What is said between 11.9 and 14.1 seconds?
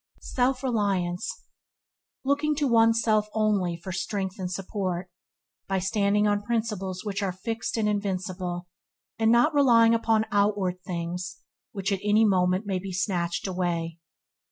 at any moment may be snatched away.